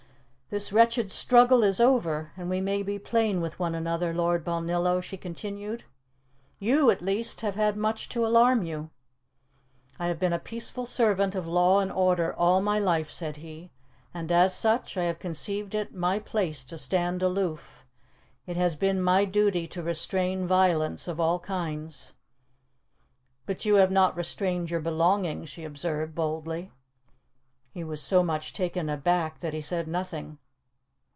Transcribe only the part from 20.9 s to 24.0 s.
of all kinds." "But you have